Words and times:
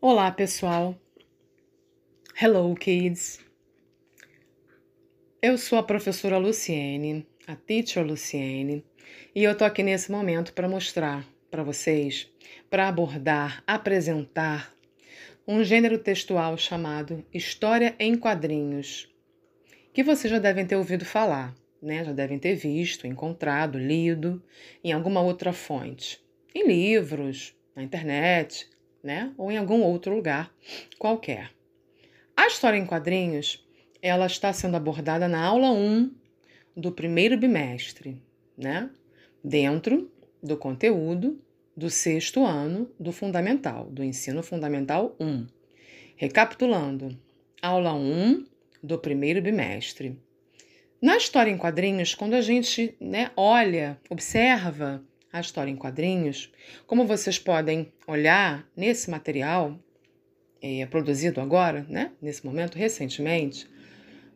Olá, 0.00 0.30
pessoal. 0.30 0.96
Hello, 2.40 2.72
kids. 2.76 3.40
Eu 5.42 5.58
sou 5.58 5.76
a 5.76 5.82
professora 5.82 6.38
Luciene, 6.38 7.26
a 7.48 7.56
teacher 7.56 8.06
Luciene, 8.06 8.84
e 9.34 9.42
eu 9.42 9.56
tô 9.56 9.64
aqui 9.64 9.82
nesse 9.82 10.12
momento 10.12 10.52
para 10.52 10.68
mostrar 10.68 11.26
para 11.50 11.64
vocês, 11.64 12.30
para 12.70 12.86
abordar, 12.86 13.64
apresentar 13.66 14.72
um 15.48 15.64
gênero 15.64 15.98
textual 15.98 16.56
chamado 16.56 17.26
História 17.34 17.96
em 17.98 18.16
Quadrinhos, 18.16 19.12
que 19.92 20.04
vocês 20.04 20.30
já 20.30 20.38
devem 20.38 20.64
ter 20.64 20.76
ouvido 20.76 21.04
falar, 21.04 21.52
né? 21.82 22.04
Já 22.04 22.12
devem 22.12 22.38
ter 22.38 22.54
visto, 22.54 23.04
encontrado, 23.04 23.76
lido 23.76 24.40
em 24.84 24.92
alguma 24.92 25.20
outra 25.20 25.52
fonte, 25.52 26.24
em 26.54 26.68
livros, 26.68 27.52
na 27.74 27.82
internet, 27.82 28.70
né? 29.08 29.32
Ou 29.38 29.50
em 29.50 29.56
algum 29.56 29.80
outro 29.80 30.14
lugar 30.14 30.54
qualquer. 30.98 31.50
A 32.36 32.46
história 32.46 32.76
em 32.76 32.84
quadrinhos, 32.84 33.66
ela 34.02 34.26
está 34.26 34.52
sendo 34.52 34.76
abordada 34.76 35.26
na 35.26 35.42
aula 35.42 35.70
1 35.70 36.14
do 36.76 36.92
primeiro 36.92 37.38
bimestre, 37.38 38.22
né? 38.56 38.90
Dentro 39.42 40.12
do 40.42 40.58
conteúdo 40.58 41.40
do 41.74 41.88
sexto 41.88 42.44
ano 42.44 42.90
do 43.00 43.10
fundamental, 43.10 43.86
do 43.86 44.04
ensino 44.04 44.42
fundamental 44.42 45.16
1. 45.18 45.46
Recapitulando, 46.14 47.18
aula 47.62 47.94
1 47.94 48.44
do 48.82 48.98
primeiro 48.98 49.40
bimestre. 49.40 50.20
Na 51.00 51.16
história 51.16 51.50
em 51.50 51.56
quadrinhos, 51.56 52.14
quando 52.14 52.34
a 52.34 52.42
gente 52.42 52.94
né, 53.00 53.30
olha, 53.34 53.98
observa 54.10 55.02
a 55.32 55.40
história 55.40 55.70
em 55.70 55.76
quadrinhos, 55.76 56.50
como 56.86 57.06
vocês 57.06 57.38
podem 57.38 57.92
olhar 58.06 58.66
nesse 58.76 59.10
material 59.10 59.78
é, 60.60 60.86
produzido 60.86 61.40
agora, 61.40 61.86
né, 61.88 62.12
nesse 62.20 62.44
momento, 62.44 62.76
recentemente, 62.76 63.68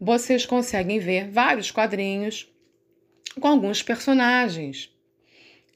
vocês 0.00 0.46
conseguem 0.46 0.98
ver 0.98 1.30
vários 1.30 1.70
quadrinhos 1.70 2.50
com 3.38 3.48
alguns 3.48 3.82
personagens. 3.82 4.90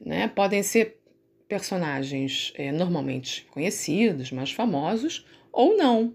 Né? 0.00 0.28
Podem 0.28 0.62
ser 0.62 0.98
personagens 1.46 2.52
é, 2.56 2.72
normalmente 2.72 3.44
conhecidos, 3.50 4.32
mais 4.32 4.50
famosos, 4.50 5.26
ou 5.52 5.76
não, 5.76 6.14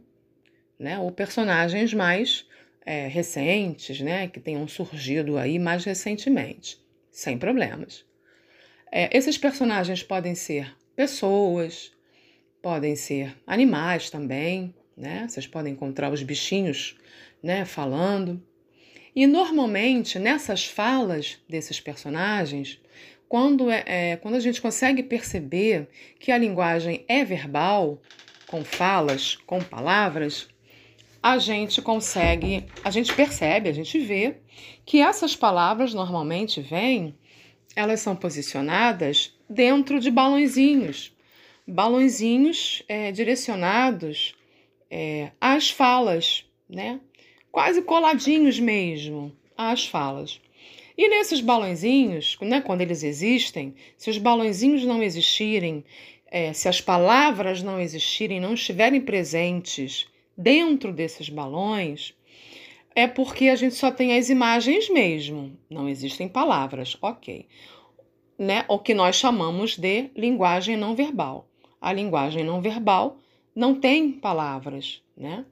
né? 0.78 1.00
ou 1.00 1.12
personagens 1.12 1.94
mais 1.94 2.46
é, 2.86 3.08
recentes, 3.08 4.02
né? 4.02 4.28
que 4.28 4.40
tenham 4.40 4.68
surgido 4.68 5.38
aí 5.38 5.58
mais 5.58 5.86
recentemente, 5.86 6.80
sem 7.12 7.38
problemas. 7.38 8.04
É, 8.92 9.16
esses 9.18 9.38
personagens 9.38 10.04
podem 10.04 10.36
ser 10.36 10.76
pessoas, 10.96 11.92
podem 12.62 12.96
ser 12.96 13.36
animais 13.48 14.10
também, 14.10 14.76
né? 14.98 15.26
Vocês 15.28 15.48
podem 15.48 15.74
encontrar 15.74 16.12
os 16.12 16.22
bichinhos, 16.22 16.98
né, 17.42 17.64
falando. 17.66 18.44
E 19.16 19.26
normalmente 19.26 20.20
nessas 20.20 20.66
falas 20.66 21.40
desses 21.48 21.80
personagens, 21.80 22.80
quando, 23.28 23.70
é, 23.72 23.84
é, 23.86 24.16
quando 24.18 24.36
a 24.36 24.40
gente 24.40 24.62
consegue 24.62 25.02
perceber 25.02 25.88
que 26.20 26.32
a 26.32 26.38
linguagem 26.38 27.06
é 27.08 27.24
verbal, 27.24 28.02
com 28.46 28.64
falas, 28.64 29.38
com 29.48 29.62
palavras, 29.62 30.50
a 31.24 31.38
gente 31.38 31.82
consegue, 31.82 32.66
a 32.84 32.92
gente 32.92 33.14
percebe, 33.14 33.70
a 33.70 33.74
gente 33.74 33.98
vê 34.00 34.36
que 34.86 35.00
essas 35.00 35.36
palavras 35.36 35.94
normalmente 35.94 36.60
vêm 36.60 37.16
elas 37.76 38.00
são 38.00 38.16
posicionadas 38.16 39.34
dentro 39.50 40.00
de 40.00 40.12
balãozinhos, 40.12 41.16
balãozinhos 41.68 42.84
é, 42.88 43.12
direcionados 43.12 44.36
é, 44.90 45.32
às 45.40 45.70
falas, 45.70 46.46
né? 46.70 47.00
quase 47.52 47.82
coladinhos 47.82 48.60
mesmo 48.60 49.32
às 49.58 49.86
falas. 49.86 50.40
E 50.98 51.08
nesses 51.08 51.42
balãozinhos, 51.42 52.38
né, 52.42 52.62
quando 52.62 52.82
eles 52.82 53.04
existem, 53.04 53.76
se 53.98 54.10
os 54.10 54.18
balãozinhos 54.18 54.86
não 54.86 55.02
existirem, 55.02 55.84
é, 56.28 56.54
se 56.54 56.68
as 56.70 56.80
palavras 56.80 57.62
não 57.62 57.80
existirem, 57.80 58.40
não 58.40 58.54
estiverem 58.54 59.02
presentes 59.02 60.08
dentro 60.38 60.94
desses 60.94 61.30
balões, 61.30 62.14
é 62.96 63.08
porque 63.08 63.48
a 63.48 63.56
gente 63.56 63.76
só 63.76 63.92
tem 63.92 64.18
as 64.18 64.30
imagens 64.30 64.90
mesmo, 64.90 65.58
não 65.70 65.88
existem 65.88 66.28
palavras, 66.28 66.98
ok. 67.02 67.48
Né? 68.38 68.66
O 68.68 68.80
que 68.80 68.94
nós 68.94 69.16
chamamos 69.16 69.78
de 69.78 70.10
linguagem 70.16 70.76
não 70.76 70.96
verbal. 70.96 71.48
A 71.80 71.94
linguagem 71.94 72.44
não 72.44 72.62
verbal 72.62 73.18
não 73.56 73.80
tem 73.80 74.12
palavras, 74.12 75.02
né? 75.16 75.46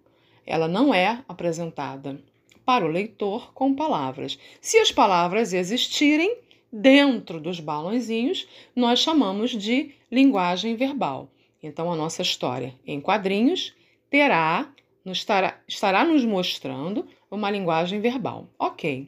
Ela 0.45 0.67
não 0.67 0.93
é 0.93 1.23
apresentada 1.27 2.19
para 2.65 2.85
o 2.85 2.89
leitor 2.89 3.53
com 3.53 3.73
palavras. 3.75 4.37
Se 4.61 4.77
as 4.77 4.91
palavras 4.91 5.53
existirem 5.53 6.37
dentro 6.71 7.39
dos 7.39 7.59
balãozinhos, 7.59 8.47
nós 8.75 8.99
chamamos 8.99 9.51
de 9.51 9.91
linguagem 10.11 10.75
verbal. 10.75 11.29
Então, 11.61 11.91
a 11.91 11.95
nossa 11.95 12.21
história 12.21 12.73
em 12.85 13.01
quadrinhos 13.01 13.75
terá, 14.09 14.71
nos 15.03 15.19
estará, 15.19 15.59
estará 15.67 16.03
nos 16.03 16.23
mostrando 16.23 17.07
uma 17.29 17.49
linguagem 17.49 17.99
verbal. 17.99 18.47
Ok. 18.57 19.07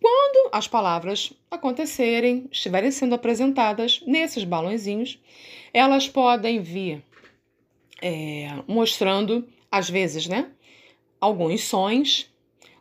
Quando 0.00 0.50
as 0.52 0.68
palavras 0.68 1.32
acontecerem, 1.50 2.48
estiverem 2.50 2.90
sendo 2.90 3.14
apresentadas 3.14 4.00
nesses 4.06 4.44
balãozinhos, 4.44 5.20
elas 5.72 6.08
podem 6.08 6.60
vir 6.60 7.02
é, 8.00 8.48
mostrando, 8.66 9.46
às 9.70 9.90
vezes, 9.90 10.26
né, 10.26 10.50
alguns 11.20 11.64
sons. 11.64 12.30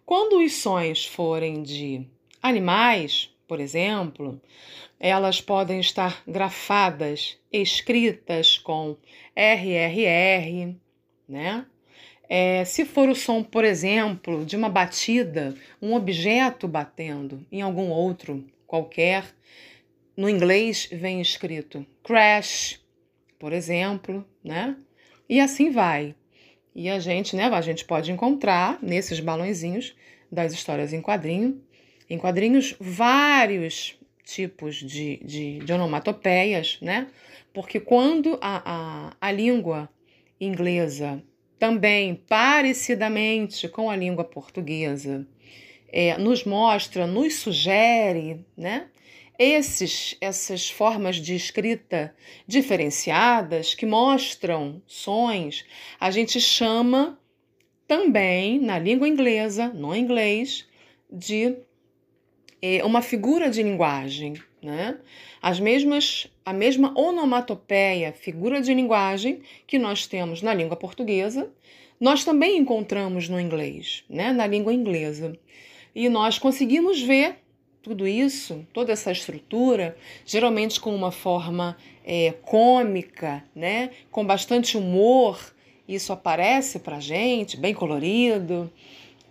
Quando 0.06 0.44
os 0.44 0.53
sons 0.53 1.06
forem 1.06 1.63
de 1.63 2.06
animais, 2.41 3.29
por 3.47 3.59
exemplo, 3.59 4.40
elas 5.00 5.41
podem 5.41 5.79
estar 5.79 6.22
grafadas, 6.28 7.38
escritas 7.51 8.57
com 8.57 8.97
RRR, 9.35 10.75
né? 11.28 11.66
É, 12.29 12.65
se 12.65 12.83
for 12.83 13.07
o 13.07 13.15
som, 13.15 13.41
por 13.41 13.63
exemplo, 13.63 14.45
de 14.45 14.55
uma 14.55 14.69
batida, 14.69 15.55
um 15.81 15.93
objeto 15.93 16.67
batendo 16.67 17.45
em 17.51 17.61
algum 17.61 17.89
outro 17.89 18.45
qualquer, 18.65 19.25
no 20.15 20.29
inglês 20.29 20.89
vem 20.91 21.21
escrito 21.21 21.85
crash, 22.03 22.81
por 23.39 23.53
exemplo, 23.53 24.25
né? 24.43 24.75
E 25.29 25.39
assim 25.39 25.69
vai. 25.69 26.16
E 26.75 26.89
a 26.89 26.99
gente, 26.99 27.35
né, 27.35 27.45
a 27.45 27.61
gente 27.61 27.85
pode 27.85 28.11
encontrar 28.11 28.77
nesses 28.81 29.19
balãozinhos 29.19 29.95
das 30.31 30.53
histórias 30.53 30.93
em 30.93 31.01
quadrinho, 31.01 31.61
em 32.09 32.17
quadrinhos, 32.17 32.75
vários 32.79 33.97
tipos 34.23 34.75
de, 34.75 35.17
de, 35.23 35.59
de 35.59 35.73
onomatopeias, 35.73 36.77
né? 36.81 37.07
Porque 37.53 37.79
quando 37.79 38.37
a, 38.41 38.61
a, 38.66 39.13
a 39.19 39.31
língua 39.31 39.89
inglesa 40.39 41.23
também 41.59 42.16
parecidamente 42.16 43.68
com 43.68 43.90
a 43.90 43.95
língua 43.95 44.23
portuguesa, 44.23 45.28
é, 45.90 46.18
nos 46.18 46.44
mostra, 46.44 47.07
nos 47.07 47.35
sugere, 47.35 48.45
né? 48.56 48.88
Esses, 49.40 50.17
essas 50.19 50.67
formas 50.69 51.17
de 51.17 51.35
escrita 51.35 52.13
diferenciadas 52.47 53.75
que 53.75 53.85
mostram 53.85 54.81
sons, 54.88 55.63
a 56.00 56.09
gente 56.09 56.41
chama 56.41 57.19
também 57.88 58.59
na 58.59 58.79
língua 58.79 59.07
inglesa, 59.07 59.69
no 59.69 59.96
inglês, 59.96 60.67
de 61.09 61.56
é, 62.62 62.84
uma 62.84 63.01
figura 63.01 63.50
de 63.50 63.62
linguagem, 63.62 64.34
né? 64.62 64.97
As 65.41 65.59
mesmas, 65.59 66.28
a 66.45 66.53
mesma 66.53 66.97
onomatopeia, 67.00 68.12
figura 68.13 68.62
de 68.62 68.73
linguagem 68.73 69.41
que 69.66 69.78
nós 69.78 70.08
temos 70.08 70.41
na 70.41 70.53
língua 70.53 70.76
portuguesa, 70.76 71.49
nós 71.99 72.23
também 72.23 72.58
encontramos 72.58 73.28
no 73.28 73.40
inglês, 73.40 74.03
né? 74.09 74.31
na 74.31 74.46
língua 74.46 74.73
inglesa. 74.73 75.37
E 75.96 76.09
nós 76.09 76.37
conseguimos 76.37 77.02
ver 77.02 77.37
tudo 77.81 78.08
isso, 78.08 78.66
toda 78.73 78.91
essa 78.91 79.11
estrutura, 79.11 79.97
geralmente 80.26 80.79
com 80.79 80.93
uma 80.93 81.11
forma 81.11 81.78
é, 82.03 82.34
cômica, 82.43 83.43
né? 83.55 83.91
com 84.11 84.26
bastante 84.26 84.78
humor. 84.78 85.40
Isso 85.87 86.11
aparece 86.14 86.79
para 86.79 86.99
gente, 86.99 87.58
bem 87.58 87.73
colorido, 87.73 88.72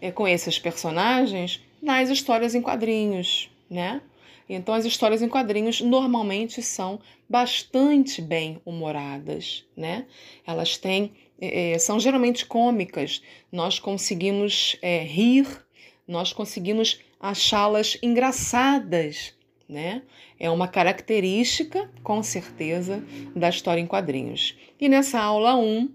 é, 0.01 0.11
com 0.11 0.27
esses 0.27 0.59
personagens, 0.59 1.63
nas 1.81 2.09
histórias 2.09 2.55
em 2.55 2.63
quadrinhos, 2.63 3.51
né? 3.71 4.01
Então, 4.49 4.75
as 4.75 4.85
histórias 4.85 5.23
em 5.23 5.29
quadrinhos 5.29 5.81
normalmente 5.81 6.63
são 6.63 7.01
bastante 7.29 8.23
bem 8.23 8.61
humoradas, 8.65 9.65
né? 9.77 10.07
Elas 10.47 10.77
têm, 10.77 11.13
é, 11.41 11.73
é, 11.73 11.79
são 11.79 11.99
geralmente 11.99 12.47
cômicas. 12.47 13.23
Nós 13.51 13.79
conseguimos 13.79 14.77
é, 14.81 15.03
rir, 15.03 15.47
nós 16.07 16.33
conseguimos 16.33 17.01
achá-las 17.19 17.99
engraçadas, 18.03 19.35
né? 19.69 20.03
É 20.39 20.49
uma 20.49 20.69
característica, 20.69 21.91
com 22.03 22.23
certeza, 22.23 23.03
da 23.35 23.49
história 23.49 23.81
em 23.81 23.87
quadrinhos. 23.87 24.57
E 24.81 24.89
nessa 24.89 25.21
aula 25.21 25.57
1, 25.57 25.61
um, 25.61 25.91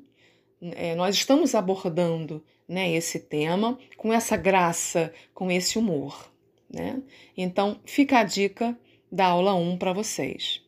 é, 0.75 0.95
nós 0.95 1.15
estamos 1.15 1.55
abordando 1.55 2.43
né, 2.67 2.91
esse 2.91 3.19
tema 3.19 3.77
com 3.97 4.11
essa 4.11 4.35
graça, 4.35 5.13
com 5.33 5.51
esse 5.51 5.77
humor. 5.77 6.30
Né? 6.71 7.01
Então, 7.35 7.79
fica 7.85 8.19
a 8.19 8.23
dica 8.23 8.77
da 9.11 9.27
aula 9.27 9.53
1 9.53 9.77
para 9.77 9.93
vocês. 9.93 10.63